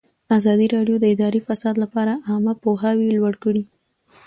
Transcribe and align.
ازادي 0.37 0.67
راډیو 0.75 0.95
د 0.99 1.05
اداري 1.13 1.41
فساد 1.47 1.75
لپاره 1.83 2.13
عامه 2.27 2.53
پوهاوي 2.63 3.09
لوړ 3.17 3.33
کړی. 3.43 3.63